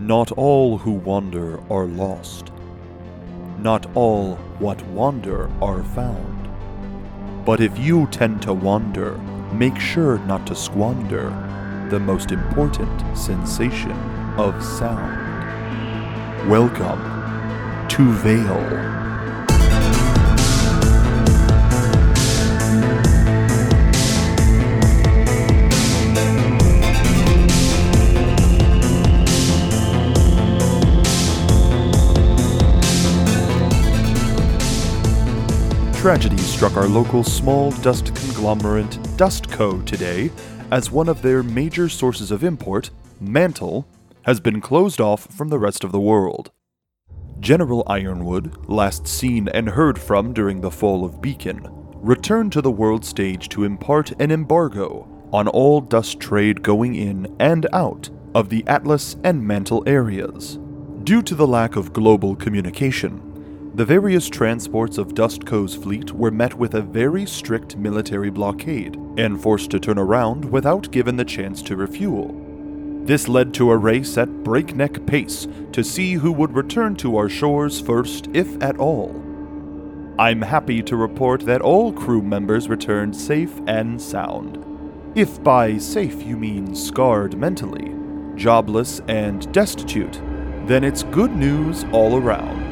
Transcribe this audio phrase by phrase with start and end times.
[0.00, 2.52] Not all who wander are lost.
[3.58, 6.48] Not all what wander are found.
[7.44, 9.18] But if you tend to wander,
[9.52, 11.28] make sure not to squander
[11.90, 13.92] the most important sensation
[14.38, 16.48] of sound.
[16.48, 18.99] Welcome to Vale.
[36.00, 40.30] Tragedy struck our local small dust conglomerate, Dustco, today,
[40.70, 42.88] as one of their major sources of import,
[43.20, 43.86] Mantle,
[44.22, 46.52] has been closed off from the rest of the world.
[47.38, 52.70] General Ironwood, last seen and heard from during the fall of Beacon, returned to the
[52.70, 58.48] world stage to impart an embargo on all dust trade going in and out of
[58.48, 60.58] the Atlas and Mantle areas.
[61.04, 63.29] Due to the lack of global communication,
[63.74, 69.40] the various transports of Dustco's fleet were met with a very strict military blockade and
[69.40, 72.34] forced to turn around without given the chance to refuel.
[73.04, 77.28] This led to a race at breakneck pace to see who would return to our
[77.28, 79.14] shores first, if at all.
[80.18, 84.64] I'm happy to report that all crew members returned safe and sound.
[85.14, 87.94] If by safe you mean scarred mentally,
[88.34, 90.20] jobless, and destitute,
[90.66, 92.69] then it's good news all around.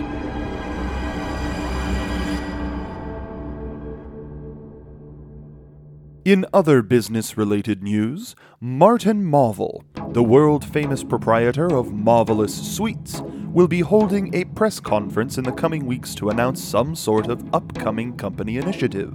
[6.29, 13.67] In other business related news, Martin Marvel, the world famous proprietor of Marvelous Sweets, will
[13.67, 18.15] be holding a press conference in the coming weeks to announce some sort of upcoming
[18.15, 19.15] company initiative.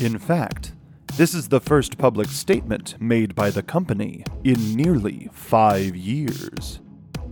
[0.00, 0.74] In fact,
[1.16, 6.82] this is the first public statement made by the company in nearly five years.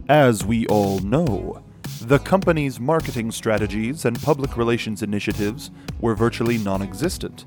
[0.09, 1.63] As we all know,
[2.01, 7.45] the company's marketing strategies and public relations initiatives were virtually non existent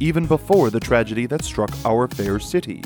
[0.00, 2.82] even before the tragedy that struck our fair city.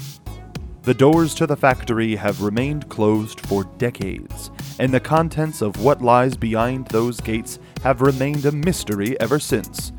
[0.82, 4.50] The doors to the factory have remained closed for decades,
[4.80, 9.92] and the contents of what lies behind those gates have remained a mystery ever since,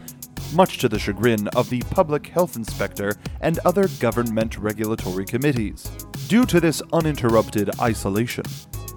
[0.53, 5.89] much to the chagrin of the public health inspector and other government regulatory committees.
[6.27, 8.45] Due to this uninterrupted isolation,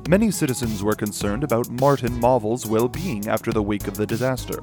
[0.08, 4.62] many citizens were concerned about Martin Marvel's well being after the wake of the disaster.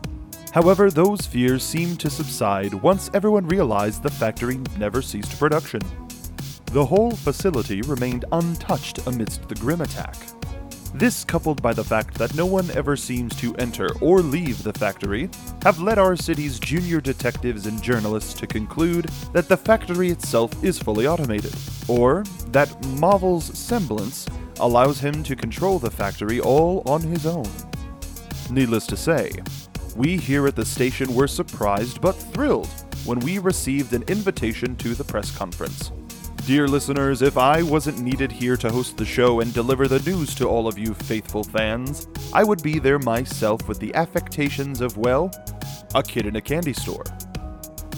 [0.54, 5.82] However, those fears seemed to subside once everyone realized the factory never ceased production.
[6.66, 10.16] The whole facility remained untouched amidst the Grimm attack.
[10.94, 14.74] This, coupled by the fact that no one ever seems to enter or leave the
[14.74, 15.28] factory,
[15.64, 20.78] have led our city's junior detectives and journalists to conclude that the factory itself is
[20.78, 21.56] fully automated,
[21.88, 24.28] or that Marvel's semblance
[24.60, 27.50] allows him to control the factory all on his own.
[28.52, 29.32] Needless to say,
[29.96, 32.70] we here at the station were surprised but thrilled
[33.06, 35.92] when we received an invitation to the press conference.
[36.46, 40.36] Dear listeners, if I wasn't needed here to host the show and deliver the news
[40.36, 44.98] to all of you faithful fans, I would be there myself with the affectations of,
[44.98, 45.32] well,
[45.96, 47.06] a kid in a candy store.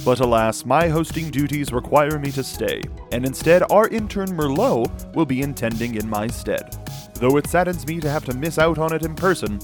[0.05, 5.25] But alas, my hosting duties require me to stay, and instead, our intern Merlot will
[5.25, 6.77] be intending in my stead.
[7.15, 9.59] Though it saddens me to have to miss out on it in person,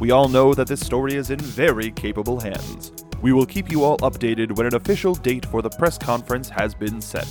[0.00, 2.92] we all know that this story is in very capable hands.
[3.22, 6.74] We will keep you all updated when an official date for the press conference has
[6.74, 7.26] been set.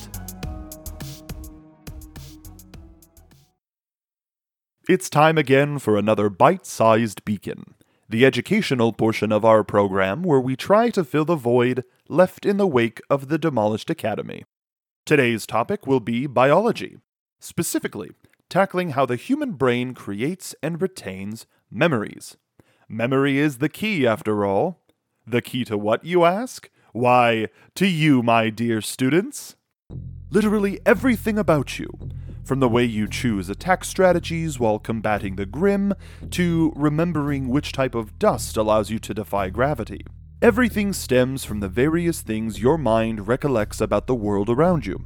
[4.90, 7.76] It's time again for another bite sized beacon,
[8.10, 12.58] the educational portion of our program where we try to fill the void left in
[12.58, 14.44] the wake of the demolished academy.
[15.06, 16.98] Today's topic will be biology,
[17.40, 18.12] specifically,
[18.50, 22.38] tackling how the human brain creates and retains memories.
[22.88, 24.80] Memory is the key, after all.
[25.26, 26.70] The key to what, you ask?
[26.94, 29.56] Why, to you, my dear students.
[30.30, 31.90] Literally everything about you,
[32.44, 35.96] from the way you choose attack strategies while combating the Grimm,
[36.30, 40.06] to remembering which type of dust allows you to defy gravity.
[40.42, 45.06] Everything stems from the various things your mind recollects about the world around you.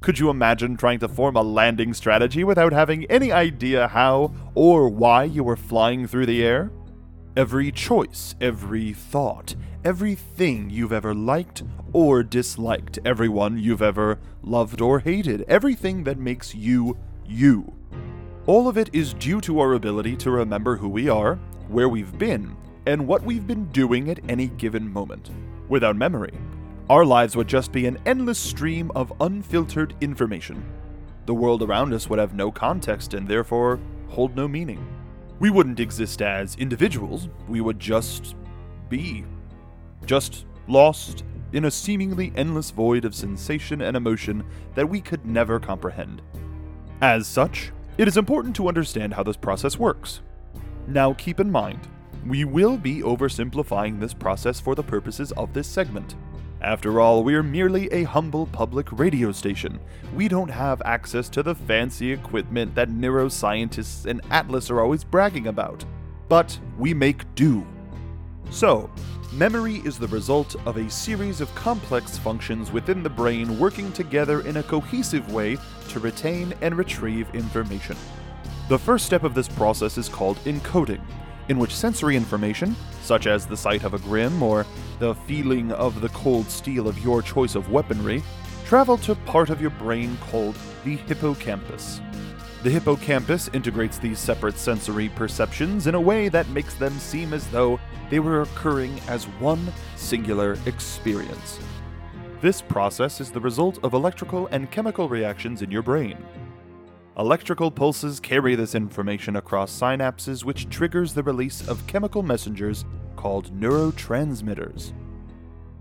[0.00, 4.88] Could you imagine trying to form a landing strategy without having any idea how or
[4.88, 6.70] why you were flying through the air?
[7.38, 9.54] Every choice, every thought,
[9.84, 11.62] everything you've ever liked
[11.92, 17.72] or disliked, everyone you've ever loved or hated, everything that makes you you.
[18.46, 21.36] All of it is due to our ability to remember who we are,
[21.68, 22.56] where we've been,
[22.86, 25.30] and what we've been doing at any given moment.
[25.68, 26.36] Without memory,
[26.90, 30.60] our lives would just be an endless stream of unfiltered information.
[31.26, 34.84] The world around us would have no context and therefore hold no meaning.
[35.38, 38.34] We wouldn't exist as individuals, we would just
[38.88, 39.24] be.
[40.04, 44.44] Just lost in a seemingly endless void of sensation and emotion
[44.74, 46.22] that we could never comprehend.
[47.00, 50.20] As such, it is important to understand how this process works.
[50.88, 51.86] Now keep in mind,
[52.26, 56.16] we will be oversimplifying this process for the purposes of this segment.
[56.60, 59.78] After all, we're merely a humble public radio station.
[60.14, 65.46] We don't have access to the fancy equipment that neuroscientists and Atlas are always bragging
[65.46, 65.84] about.
[66.28, 67.64] But we make do.
[68.50, 68.90] So,
[69.32, 74.40] memory is the result of a series of complex functions within the brain working together
[74.40, 75.58] in a cohesive way
[75.90, 77.96] to retain and retrieve information.
[78.68, 81.00] The first step of this process is called encoding,
[81.48, 84.66] in which sensory information, such as the sight of a Grimm or
[84.98, 88.22] the feeling of the cold steel of your choice of weaponry,
[88.66, 92.00] travel to part of your brain called the hippocampus.
[92.62, 97.46] The hippocampus integrates these separate sensory perceptions in a way that makes them seem as
[97.48, 97.78] though
[98.10, 101.60] they were occurring as one singular experience.
[102.40, 106.18] This process is the result of electrical and chemical reactions in your brain.
[107.18, 112.84] Electrical pulses carry this information across synapses, which triggers the release of chemical messengers
[113.16, 114.92] called neurotransmitters.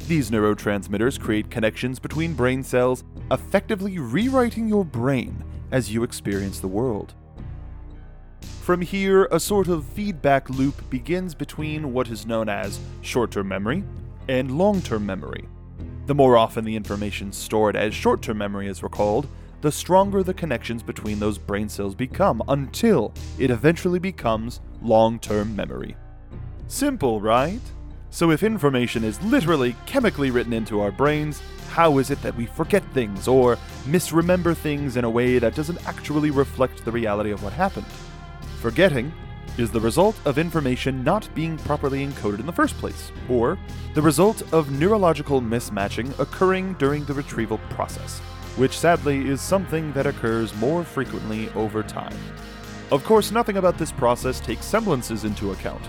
[0.07, 6.68] These neurotransmitters create connections between brain cells, effectively rewriting your brain as you experience the
[6.68, 7.13] world.
[8.63, 13.48] From here, a sort of feedback loop begins between what is known as short term
[13.48, 13.84] memory
[14.28, 15.48] and long term memory.
[16.07, 19.28] The more often the information stored as short term memory is recalled,
[19.62, 25.56] the stronger the connections between those brain cells become until it eventually becomes long term
[25.56, 25.95] memory.
[26.68, 27.62] Simple, right?
[28.09, 32.45] So, if information is literally chemically written into our brains, how is it that we
[32.45, 37.44] forget things or misremember things in a way that doesn't actually reflect the reality of
[37.44, 37.86] what happened?
[38.62, 39.12] Forgetting
[39.57, 43.57] is the result of information not being properly encoded in the first place, or
[43.94, 48.21] the result of neurological mismatching occurring during the retrieval process
[48.57, 52.18] which sadly is something that occurs more frequently over time.
[52.92, 55.81] Of course, nothing about this process takes semblances into account.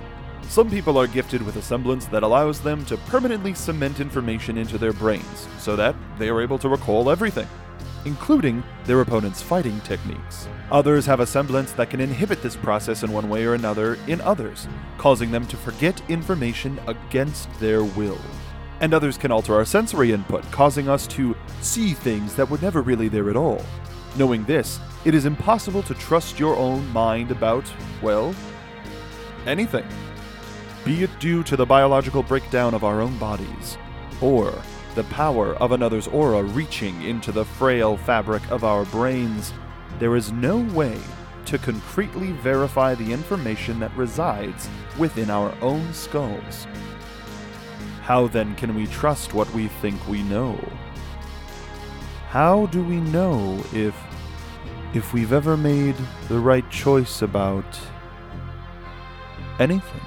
[0.43, 4.79] Some people are gifted with a semblance that allows them to permanently cement information into
[4.79, 7.47] their brains so that they are able to recall everything,
[8.05, 10.49] including their opponent's fighting techniques.
[10.71, 14.21] Others have a semblance that can inhibit this process in one way or another in
[14.23, 14.67] others,
[14.97, 18.19] causing them to forget information against their will
[18.81, 22.83] and others can alter our sensory input, causing us to see things that were never
[22.83, 23.65] really there at all.
[24.17, 27.65] Knowing this, it is impossible to trust your own mind about,
[28.03, 28.35] well,
[29.47, 29.87] anything.
[30.85, 33.79] Be it due to the biological breakdown of our own bodies,
[34.21, 34.55] or
[34.95, 39.53] the power of another's aura reaching into the frail fabric of our brains,
[39.99, 40.99] there is no way
[41.45, 46.67] to concretely verify the information that resides within our own skulls.
[48.09, 50.59] How then can we trust what we think we know?
[52.31, 53.95] How do we know if
[54.95, 55.95] if we've ever made
[56.29, 57.67] the right choice about
[59.59, 60.01] anything?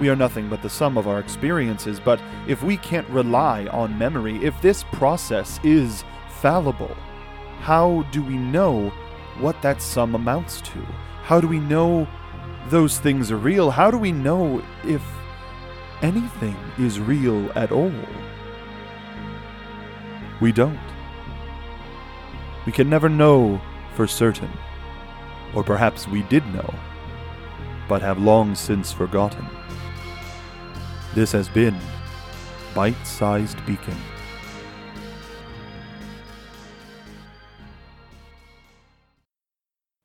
[0.00, 3.96] We are nothing but the sum of our experiences, but if we can't rely on
[3.96, 6.02] memory, if this process is
[6.40, 6.96] fallible,
[7.60, 8.88] how do we know
[9.38, 10.80] what that sum amounts to?
[11.22, 12.08] How do we know
[12.70, 13.70] those things are real?
[13.70, 15.00] How do we know if
[16.02, 17.92] anything is real at all.
[20.40, 20.78] We don't.
[22.66, 23.60] We can never know
[23.94, 24.50] for certain.
[25.54, 26.74] Or perhaps we did know,
[27.88, 29.46] but have long since forgotten.
[31.14, 31.78] This has been
[32.74, 33.96] Bite Sized Beacon.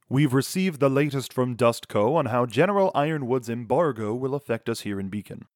[0.09, 4.99] We've received the latest from Dustco on how General Ironwood's embargo will affect us here
[4.99, 5.47] in Beacon.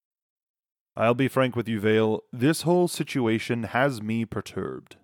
[0.96, 4.98] I'll be frank with you, Vale, this whole situation has me perturbed.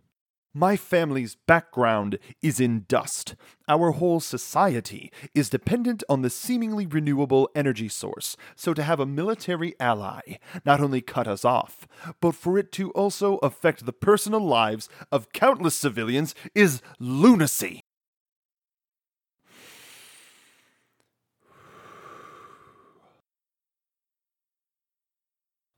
[0.54, 3.36] My family's background is in dust.
[3.70, 9.06] Our whole society is dependent on the seemingly renewable energy source, so to have a
[9.06, 11.88] military ally not only cut us off,
[12.20, 17.84] but for it to also affect the personal lives of countless civilians is lunacy.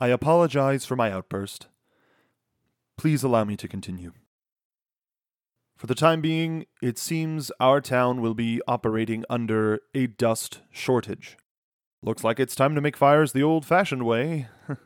[0.01, 1.68] I apologize for my outburst.
[2.98, 4.13] Please allow me to continue.
[5.75, 11.38] For the time being, it seems our town will be operating under a dust shortage.
[12.01, 14.48] Looks like it's time to make fires the old fashioned way.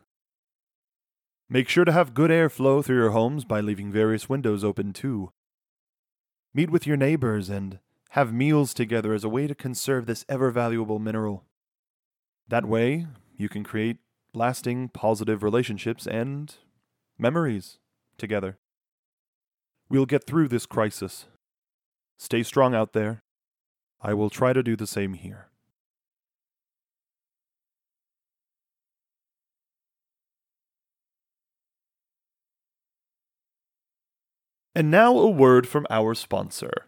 [1.50, 5.32] make sure to have good airflow through your homes by leaving various windows open too.
[6.56, 7.80] Meet with your neighbors and
[8.12, 11.46] have meals together as a way to conserve this ever valuable mineral.
[12.48, 13.98] That way, you can create
[14.34, 16.56] lasting positive relationships and
[17.18, 17.78] memories
[18.18, 18.58] together.
[19.90, 21.26] We'll get through this crisis.
[22.18, 23.22] Stay strong out there.
[24.02, 25.50] I will try to do the same here.
[34.76, 36.88] And now a word from our sponsor.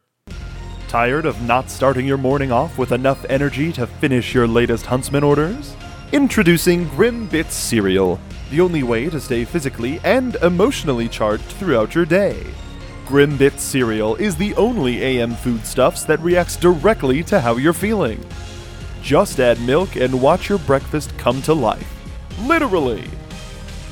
[0.87, 5.23] Tired of not starting your morning off with enough energy to finish your latest Huntsman
[5.23, 5.75] orders?
[6.15, 12.05] Introducing Grim Bits cereal, the only way to stay physically and emotionally charged throughout your
[12.05, 12.41] day.
[13.05, 18.23] Grim Bits cereal is the only AM foodstuffs that reacts directly to how you're feeling.
[19.01, 21.93] Just add milk and watch your breakfast come to life.
[22.39, 23.09] Literally.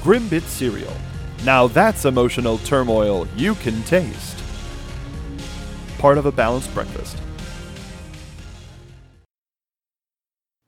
[0.02, 0.96] Grim Bits cereal.
[1.44, 4.42] Now that's emotional turmoil you can taste.
[5.98, 7.18] Part of a balanced breakfast.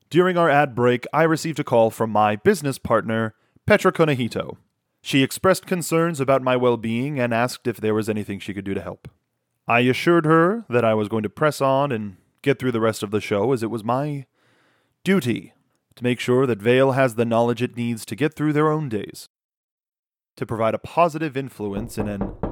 [0.08, 3.34] During our ad break, I received a call from my business partner,
[3.66, 4.56] Petra Konahito.
[5.02, 8.64] She expressed concerns about my well being and asked if there was anything she could
[8.64, 9.08] do to help.
[9.66, 13.02] I assured her that I was going to press on and get through the rest
[13.02, 14.26] of the show as it was my
[15.02, 15.54] duty
[15.96, 18.88] to make sure that Vale has the knowledge it needs to get through their own
[18.88, 19.28] days,
[20.36, 22.45] to provide a positive influence in an.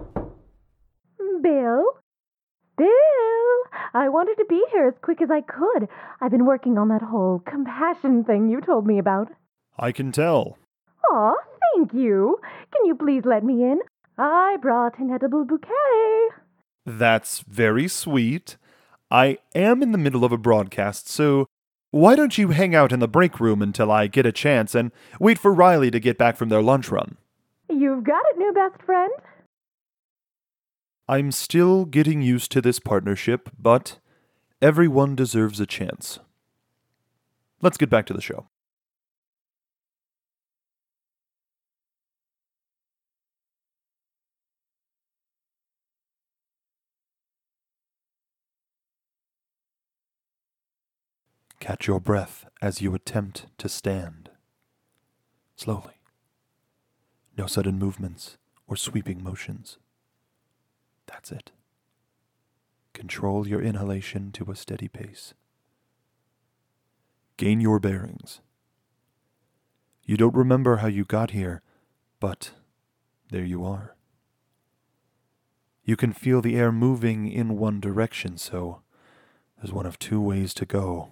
[3.95, 5.89] I wanted to be here as quick as I could.
[6.21, 9.29] I've been working on that whole compassion thing you told me about.
[9.79, 10.59] I can tell.
[11.13, 11.35] Aw,
[11.77, 12.41] thank you.
[12.73, 13.79] Can you please let me in?
[14.19, 16.29] I brought an edible bouquet.
[16.85, 18.57] That's very sweet.
[19.13, 21.47] I am in the middle of a broadcast, so
[21.93, 24.91] why don't you hang out in the break room until I get a chance and
[25.21, 27.17] wait for Riley to get back from their lunch run?
[27.71, 29.13] You've got it, new best friend.
[31.07, 33.99] I'm still getting used to this partnership, but
[34.63, 36.19] everyone deserves a chance.
[37.61, 38.49] Let's get back to the show.
[51.61, 54.31] Catch your breath as you attempt to stand.
[55.57, 55.95] Slowly.
[57.37, 59.79] No sudden movements or sweeping motions.
[61.07, 61.53] That's it.
[62.93, 65.35] Control your inhalation to a steady pace.
[67.37, 68.41] Gain your bearings.
[70.05, 71.63] You don't remember how you got here,
[72.21, 72.53] but
[73.31, 73.97] there you are.
[75.83, 78.83] You can feel the air moving in one direction, so
[79.57, 81.09] there's one of two ways to go.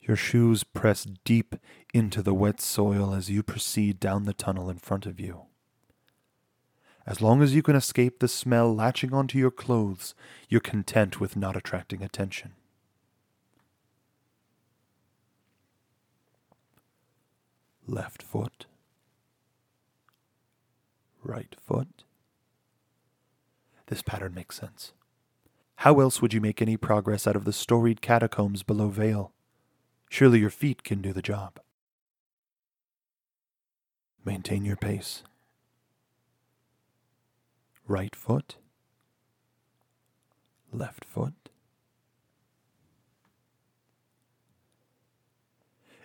[0.00, 1.54] Your shoes press deep
[1.94, 5.42] into the wet soil as you proceed down the tunnel in front of you.
[7.06, 10.14] As long as you can escape the smell latching onto your clothes,
[10.48, 12.52] you're content with not attracting attention.
[17.86, 18.66] Left foot,
[21.24, 22.04] right foot.
[23.88, 24.92] This pattern makes sense.
[25.76, 29.32] How else would you make any progress out of the storied catacombs below Vale?
[30.08, 31.58] Surely your feet can do the job.
[34.24, 35.24] Maintain your pace.
[37.86, 38.56] Right foot,
[40.72, 41.50] left foot.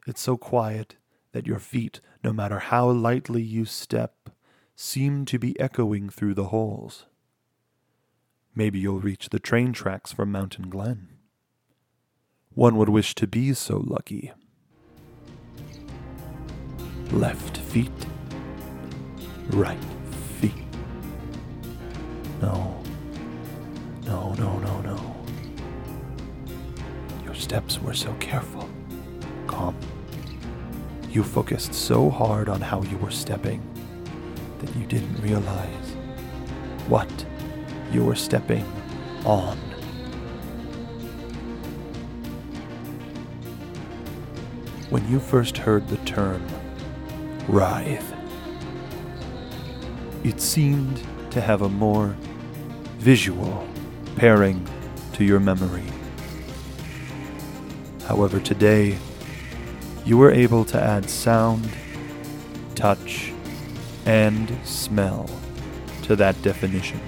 [0.05, 0.95] It's so quiet
[1.33, 4.29] that your feet, no matter how lightly you step,
[4.75, 7.05] seem to be echoing through the holes.
[8.55, 11.09] Maybe you'll reach the train tracks from Mountain Glenn.
[12.53, 14.31] One would wish to be so lucky.
[17.11, 17.91] Left feet,
[19.49, 19.96] right.
[22.47, 22.81] No,
[24.05, 25.15] no, no, no, no.
[27.25, 28.69] Your steps were so careful,
[29.47, 29.75] calm.
[31.09, 33.61] You focused so hard on how you were stepping
[34.59, 35.95] that you didn't realize
[36.87, 37.25] what
[37.91, 38.63] you were stepping
[39.25, 39.57] on.
[44.89, 46.47] When you first heard the term
[47.49, 48.13] writhe,
[50.23, 51.01] it seemed
[51.31, 52.15] to have a more
[53.07, 53.65] visual
[54.17, 54.67] pairing
[55.13, 55.89] to your memory.
[58.05, 58.97] However, today,
[60.03, 61.69] you were able to add sound,
[62.75, 63.31] touch,
[64.05, 65.29] and smell
[66.03, 66.99] to that definition.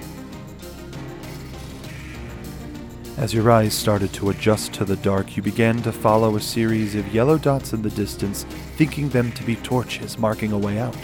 [3.18, 6.94] As your eyes started to adjust to the dark, you began to follow a series
[6.94, 8.44] of yellow dots in the distance,
[8.78, 10.96] thinking them to be torches marking a way out.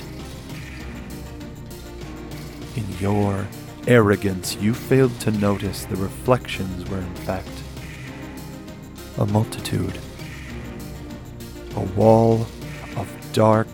[2.76, 3.46] In your
[3.86, 7.48] arrogance, you failed to notice the reflections were, in fact,
[9.18, 9.98] a multitude.
[11.76, 12.46] A wall
[12.96, 13.68] of dark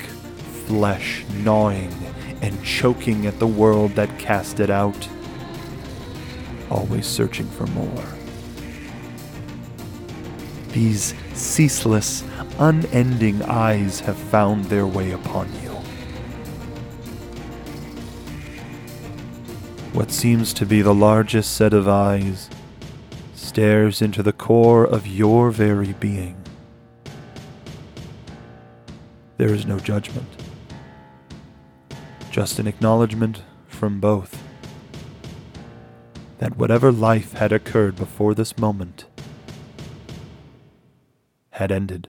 [0.66, 1.92] flesh gnawing
[2.40, 5.08] and choking at the world that cast it out,
[6.70, 8.04] always searching for more.
[10.68, 12.24] These ceaseless,
[12.58, 15.61] unending eyes have found their way upon you.
[19.92, 22.48] What seems to be the largest set of eyes
[23.34, 26.42] stares into the core of your very being.
[29.36, 30.28] There is no judgment,
[32.30, 34.42] just an acknowledgement from both
[36.38, 39.04] that whatever life had occurred before this moment
[41.50, 42.08] had ended.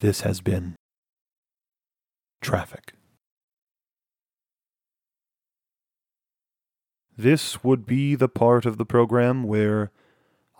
[0.00, 0.74] This has been
[2.40, 2.94] traffic.
[7.16, 9.90] This would be the part of the program where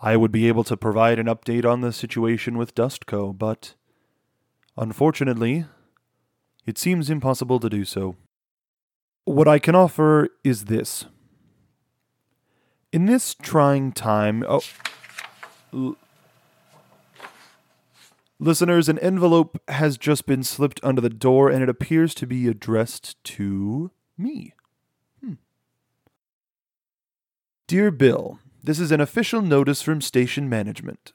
[0.01, 3.73] I would be able to provide an update on the situation with Dustco, but
[4.77, 5.65] unfortunately,
[6.65, 8.15] it seems impossible to do so.
[9.25, 11.05] What I can offer is this.
[12.91, 14.61] In this trying time, oh,
[15.73, 15.95] l-
[18.39, 22.47] listeners, an envelope has just been slipped under the door and it appears to be
[22.47, 24.53] addressed to me.
[25.23, 25.33] Hmm.
[27.65, 31.13] Dear Bill, this is an official notice from station management.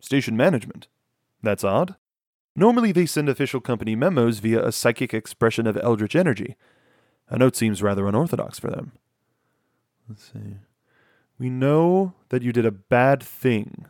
[0.00, 0.88] Station management?
[1.42, 1.94] That's odd.
[2.56, 6.56] Normally they send official company memos via a psychic expression of eldritch energy.
[7.28, 8.92] A note seems rather unorthodox for them.
[10.08, 10.56] Let's see.
[11.38, 13.86] We know that you did a bad thing,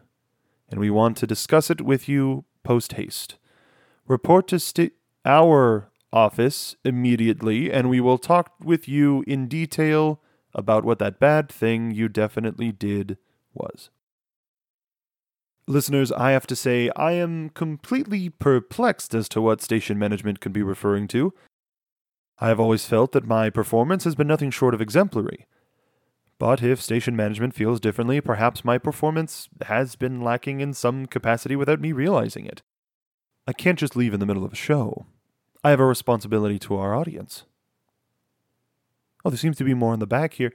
[0.68, 3.36] and we want to discuss it with you post haste.
[4.06, 4.92] Report to sta-
[5.24, 10.20] our office immediately, and we will talk with you in detail
[10.54, 13.18] about what that bad thing you definitely did
[13.52, 13.90] was.
[15.66, 20.52] Listeners, I have to say, I am completely perplexed as to what station management could
[20.52, 21.32] be referring to.
[22.38, 25.46] I have always felt that my performance has been nothing short of exemplary.
[26.38, 31.56] But if station management feels differently, perhaps my performance has been lacking in some capacity
[31.56, 32.62] without me realizing it.
[33.46, 35.06] I can't just leave in the middle of a show.
[35.62, 37.44] I have a responsibility to our audience.
[39.24, 40.52] Oh, there seems to be more in the back here.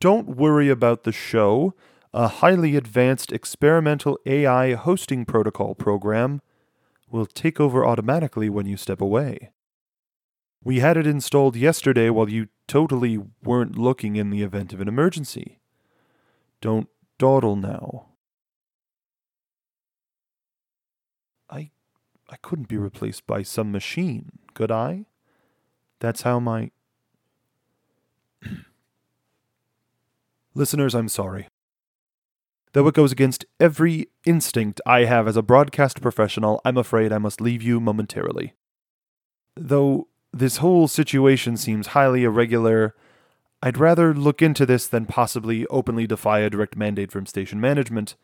[0.00, 1.74] Don't worry about the show.
[2.12, 6.42] A highly advanced experimental AI hosting protocol program
[7.10, 9.50] will take over automatically when you step away.
[10.62, 14.88] We had it installed yesterday while you totally weren't looking in the event of an
[14.88, 15.58] emergency.
[16.60, 16.88] Don't
[17.18, 18.06] dawdle now.
[21.50, 21.70] I
[22.30, 25.04] I couldn't be replaced by some machine, could I?
[26.00, 26.70] That's how my
[30.54, 31.48] Listeners, I'm sorry.
[32.72, 37.18] Though it goes against every instinct I have as a broadcast professional, I'm afraid I
[37.18, 38.54] must leave you momentarily.
[39.56, 42.94] Though this whole situation seems highly irregular,
[43.62, 48.16] I'd rather look into this than possibly openly defy a direct mandate from station management.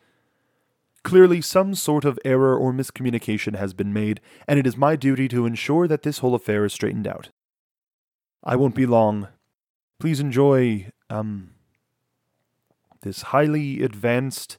[1.03, 5.27] Clearly, some sort of error or miscommunication has been made, and it is my duty
[5.29, 7.29] to ensure that this whole affair is straightened out.
[8.43, 9.29] I won't be long.
[9.99, 11.51] Please enjoy, um,
[13.01, 14.57] this highly advanced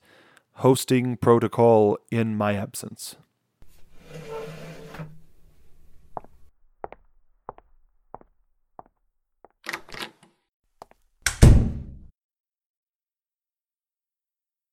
[0.57, 3.17] hosting protocol in my absence.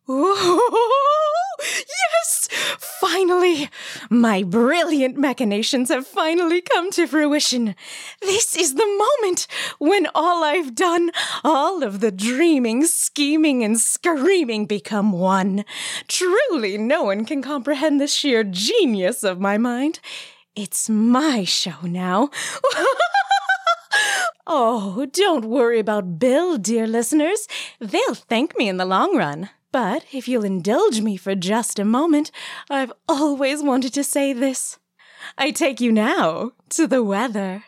[0.10, 0.49] Ooh!
[3.12, 3.69] Finally!
[4.12, 7.74] My brilliant machinations have finally come to fruition.
[8.22, 9.48] This is the moment
[9.80, 11.10] when all I've done,
[11.43, 15.65] all of the dreaming, scheming, and screaming become one.
[16.08, 20.00] Truly, no one can comprehend the sheer genius of my mind.
[20.56, 22.30] It's my show now.
[24.45, 27.48] oh, don't worry about Bill, dear listeners.
[27.80, 29.50] They'll thank me in the long run.
[29.72, 32.32] But if you'll indulge me for just a moment,
[32.70, 34.80] I've always wanted to say this.
[35.38, 37.66] I take you now to the weather.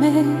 [0.00, 0.31] amé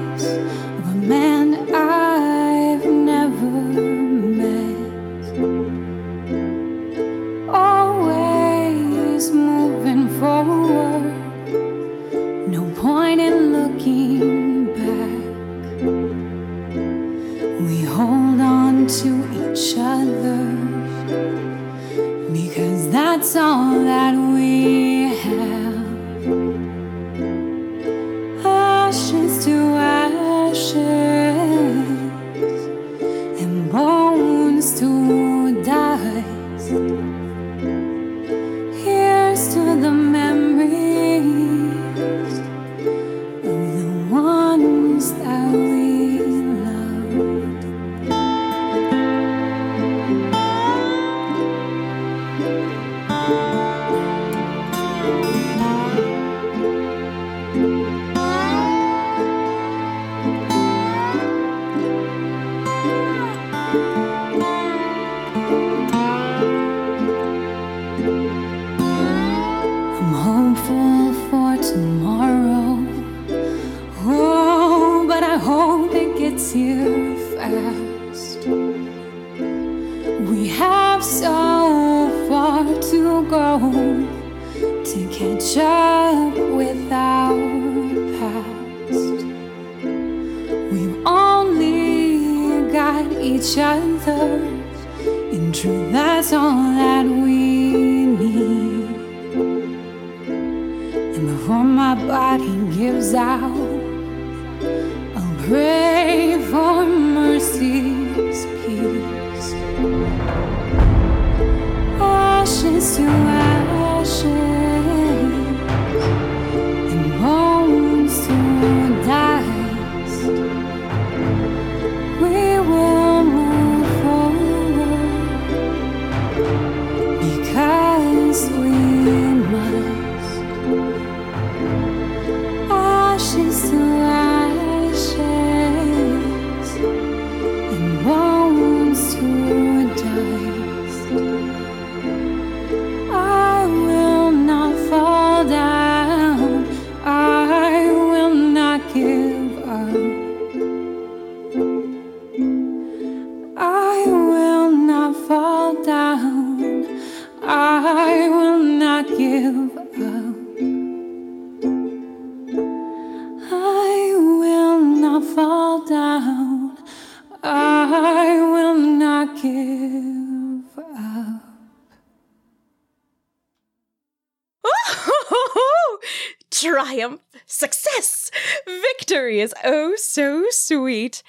[179.42, 181.22] is oh so sweet.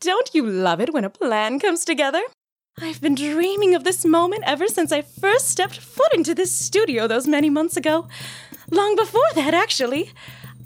[0.00, 2.22] Don't you love it when a plan comes together?
[2.80, 7.06] I've been dreaming of this moment ever since I first stepped foot into this studio
[7.06, 8.08] those many months ago.
[8.70, 10.12] Long before that, actually.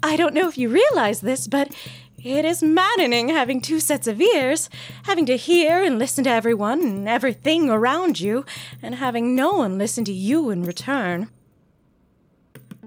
[0.01, 1.75] I don't know if you realize this, but
[2.23, 4.69] it is maddening having two sets of ears,
[5.03, 8.45] having to hear and listen to everyone and everything around you,
[8.81, 11.29] and having no one listen to you in return.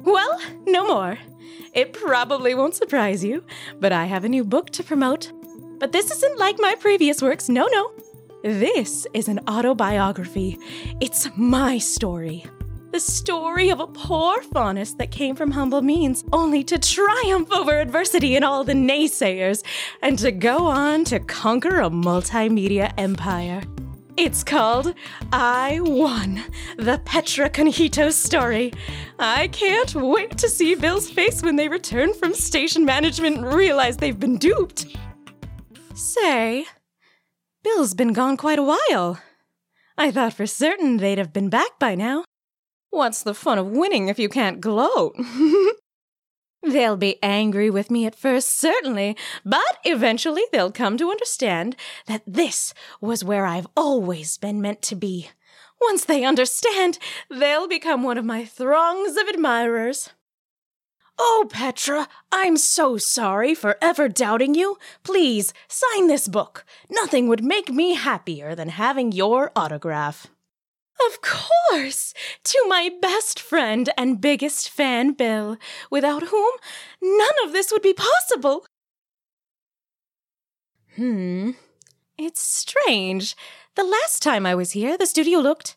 [0.05, 1.19] Well, no more.
[1.73, 3.45] It probably won't surprise you,
[3.79, 5.33] but I have a new book to promote.
[5.79, 7.93] But this isn't like my previous works, no, no.
[8.43, 10.59] This is an autobiography.
[11.01, 12.47] It's my story.
[12.91, 17.79] The story of a poor faunus that came from humble means, only to triumph over
[17.79, 19.63] adversity and all the naysayers,
[20.01, 23.63] and to go on to conquer a multimedia empire.
[24.17, 24.95] It's called
[25.33, 26.43] I Won,
[26.77, 28.73] the Petra Conjito story.
[29.19, 33.97] I can't wait to see Bill's face when they return from station management and realize
[33.97, 34.87] they've been duped.
[35.95, 36.67] Say,
[37.65, 39.21] Bill's been gone quite a while.
[39.97, 42.25] I thought for certain they'd have been back by now.
[42.91, 45.17] What's the fun of winning if you can't gloat?
[46.63, 51.77] They'll be angry with me at first, certainly, but eventually they'll come to understand
[52.07, 55.31] that this was where I've always been meant to be.
[55.81, 56.99] Once they understand,
[57.31, 60.11] they'll become one of my throngs of admirers.
[61.19, 64.79] Oh, Petra, I'm so sorry for ever doubting you.
[65.03, 66.65] Please sign this book.
[66.89, 70.29] Nothing would make me happier than having your autograph.
[71.07, 72.15] Of course!
[72.45, 75.57] To my best friend and biggest fan, Bill,
[75.91, 76.51] without whom
[77.03, 78.67] none of this would be possible.
[80.97, 81.53] Hmm.
[82.17, 83.37] It's strange.
[83.79, 85.77] The last time I was here, the studio looked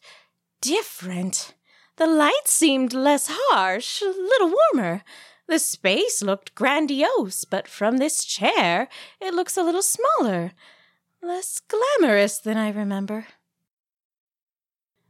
[0.60, 1.54] different.
[1.98, 5.04] The lights seemed less harsh, a little warmer.
[5.48, 8.88] The space looked grandiose, but from this chair,
[9.20, 10.54] it looks a little smaller,
[11.22, 13.28] less glamorous than I remember.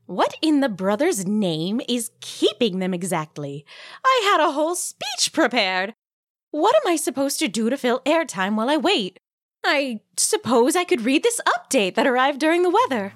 [0.06, 3.66] What in the brother's name is keeping them exactly?
[4.04, 5.94] I had a whole speech prepared.
[6.50, 9.18] What am I supposed to do to fill airtime while I wait?
[9.64, 13.14] I suppose I could read this update that arrived during the weather.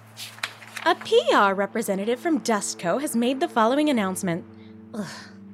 [0.85, 4.45] A PR representative from Dustco has made the following announcement.
[4.93, 5.05] Ugh,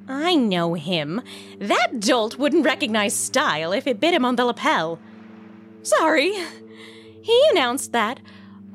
[0.06, 1.22] I know him.
[1.58, 4.98] That dolt wouldn't recognize style if it bit him on the lapel.
[5.82, 6.34] Sorry.
[7.22, 8.20] He announced that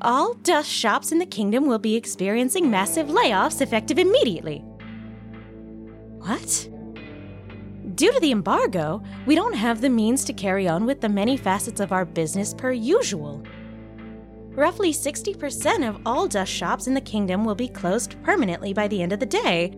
[0.00, 4.58] all dust shops in the kingdom will be experiencing massive layoffs effective immediately.
[6.18, 6.68] What?
[7.98, 11.36] Due to the embargo, we don't have the means to carry on with the many
[11.36, 13.42] facets of our business per usual.
[14.50, 19.02] Roughly 60% of all dust shops in the kingdom will be closed permanently by the
[19.02, 19.76] end of the day,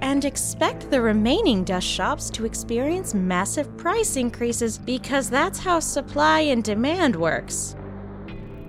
[0.00, 6.40] and expect the remaining dust shops to experience massive price increases because that's how supply
[6.40, 7.76] and demand works.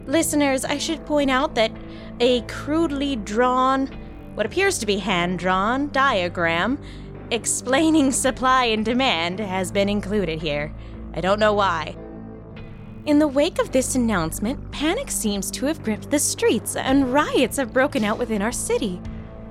[0.07, 1.71] Listeners, I should point out that
[2.19, 3.87] a crudely drawn,
[4.35, 6.77] what appears to be hand drawn, diagram
[7.31, 10.73] explaining supply and demand has been included here.
[11.13, 11.95] I don't know why.
[13.05, 17.57] In the wake of this announcement, panic seems to have gripped the streets and riots
[17.57, 19.01] have broken out within our city.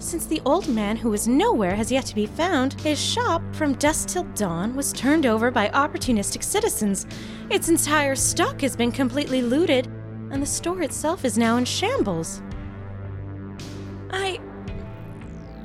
[0.01, 3.75] Since the old man who is nowhere has yet to be found, his shop, From
[3.75, 7.05] Dust Till Dawn, was turned over by opportunistic citizens.
[7.51, 9.87] Its entire stock has been completely looted,
[10.31, 12.43] and the store itself is now in shambles.
[14.11, 14.38] I.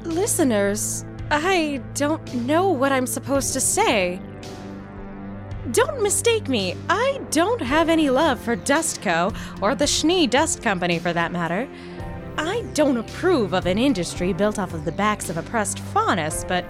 [0.04, 4.22] Listeners, I don't know what I'm supposed to say.
[5.72, 11.00] Don't mistake me, I don't have any love for Dustco, or the Schnee Dust Company
[11.00, 11.68] for that matter.
[12.38, 16.66] I don't approve of an industry built off of the backs of oppressed faunus, but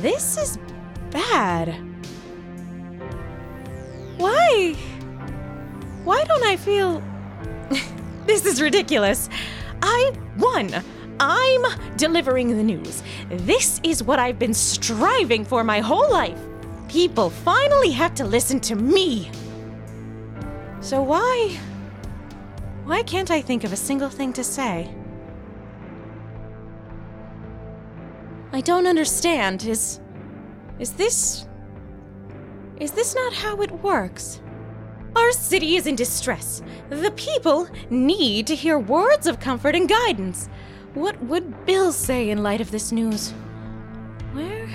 [0.00, 0.58] this is
[1.10, 1.76] bad.
[4.16, 4.74] Why?
[6.04, 7.02] Why don't I feel.
[8.26, 9.28] this is ridiculous.
[9.82, 10.82] I won.
[11.20, 11.62] I'm
[11.96, 13.02] delivering the news.
[13.28, 16.40] This is what I've been striving for my whole life.
[16.88, 19.30] People finally have to listen to me.
[20.80, 21.58] So why.
[22.84, 24.92] Why can't I think of a single thing to say?
[28.52, 29.64] I don't understand.
[29.64, 30.00] Is.
[30.78, 31.46] Is this.
[32.78, 34.40] Is this not how it works?
[35.14, 36.62] Our city is in distress.
[36.88, 40.48] The people need to hear words of comfort and guidance.
[40.94, 43.30] What would Bill say in light of this news?
[44.32, 44.66] Where.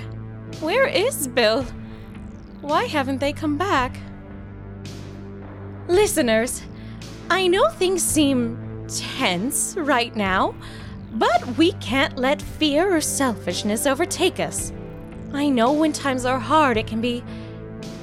[0.61, 1.65] Where is Bill?
[2.61, 3.97] Why haven't they come back?
[5.87, 6.63] Listeners,
[7.29, 10.55] I know things seem tense right now,
[11.13, 14.71] but we can't let fear or selfishness overtake us.
[15.33, 17.23] I know when times are hard, it can be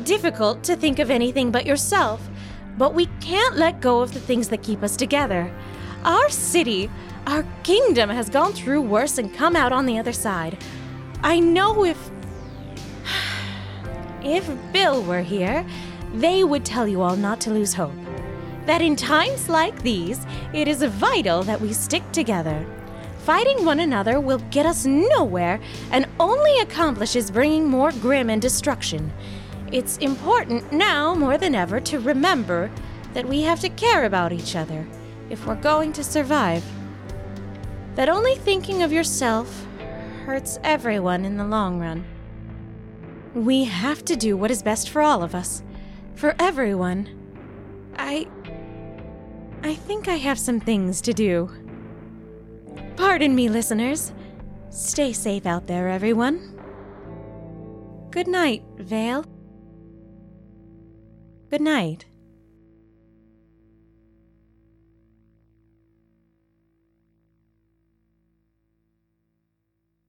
[0.04, 2.20] difficult to think of anything but yourself,
[2.76, 5.52] but we can't let go of the things that keep us together.
[6.04, 6.90] Our city,
[7.26, 10.58] our kingdom has gone through worse and come out on the other side.
[11.22, 12.10] I know if.
[14.24, 15.66] If Bill were here,
[16.14, 17.92] they would tell you all not to lose hope.
[18.66, 22.64] That in times like these, it is vital that we stick together.
[23.24, 29.12] Fighting one another will get us nowhere and only accomplishes bringing more Grimm and destruction.
[29.72, 32.70] It's important now more than ever to remember
[33.14, 34.86] that we have to care about each other
[35.30, 36.64] if we're going to survive.
[37.94, 39.66] That only thinking of yourself
[40.24, 42.04] hurts everyone in the long run.
[43.34, 45.62] We have to do what is best for all of us,
[46.14, 47.08] for everyone.
[47.96, 48.28] I.
[49.62, 51.50] I think I have some things to do.
[52.96, 54.12] Pardon me, listeners.
[54.70, 56.58] Stay safe out there, everyone.
[58.10, 59.24] Good night, Vale.
[61.50, 62.06] Good night.